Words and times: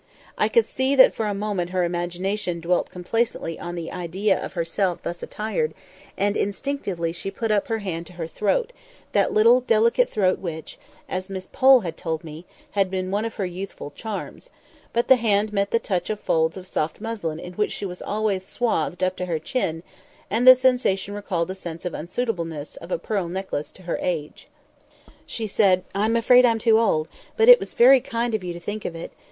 I 0.35 0.47
could 0.47 0.65
see 0.65 0.95
that 0.95 1.13
for 1.13 1.27
a 1.27 1.33
moment 1.35 1.69
her 1.69 1.83
imagination 1.83 2.59
dwelt 2.59 2.89
complacently 2.89 3.59
on 3.59 3.75
the 3.75 3.91
idea 3.91 4.43
of 4.43 4.53
herself 4.53 5.03
thus 5.03 5.21
attired; 5.21 5.75
and 6.17 6.35
instinctively 6.35 7.11
she 7.13 7.29
put 7.29 7.51
her 7.51 7.77
hand 7.77 8.05
up 8.05 8.07
to 8.07 8.13
her 8.13 8.25
throat—that 8.25 9.31
little 9.31 9.61
delicate 9.61 10.09
throat 10.09 10.39
which 10.39 10.79
(as 11.07 11.29
Miss 11.29 11.45
Pole 11.45 11.81
had 11.81 11.97
told 11.97 12.23
me) 12.23 12.47
had 12.71 12.89
been 12.89 13.11
one 13.11 13.25
of 13.25 13.35
her 13.35 13.45
youthful 13.45 13.91
charms; 13.91 14.49
but 14.91 15.07
the 15.07 15.17
hand 15.17 15.53
met 15.53 15.69
the 15.69 15.77
touch 15.77 16.09
of 16.09 16.19
folds 16.19 16.57
of 16.57 16.65
soft 16.65 16.99
muslin 16.99 17.37
in 17.39 17.53
which 17.53 17.71
she 17.71 17.85
was 17.85 18.01
always 18.01 18.43
swathed 18.43 19.03
up 19.03 19.15
to 19.17 19.27
her 19.27 19.37
chin, 19.37 19.83
and 20.31 20.47
the 20.47 20.55
sensation 20.55 21.13
recalled 21.13 21.51
a 21.51 21.53
sense 21.53 21.85
of 21.85 21.91
the 21.91 21.99
unsuitableness 21.99 22.75
of 22.77 22.91
a 22.91 22.97
pearl 22.97 23.27
necklace 23.29 23.71
to 23.71 23.83
her 23.83 23.99
age. 24.01 24.47
She 25.27 25.45
said, 25.45 25.83
"I'm 25.93 26.15
afraid 26.15 26.43
I'm 26.43 26.57
too 26.57 26.79
old; 26.79 27.07
but 27.37 27.47
it 27.47 27.59
was 27.59 27.75
very 27.75 27.99
kind 28.01 28.33
of 28.33 28.43
you 28.43 28.51
to 28.51 28.59
think 28.59 28.83
of 28.83 28.95
it. 28.95 29.11